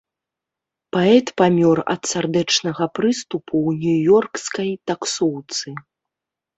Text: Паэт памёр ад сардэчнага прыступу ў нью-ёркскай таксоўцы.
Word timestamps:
Паэт 0.95 1.27
памёр 1.41 1.77
ад 1.95 2.01
сардэчнага 2.13 2.85
прыступу 2.97 3.47
ў 3.47 3.69
нью-ёркскай 3.85 4.69
таксоўцы. 4.91 5.67